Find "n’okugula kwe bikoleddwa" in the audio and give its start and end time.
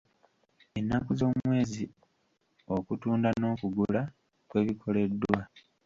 3.39-5.39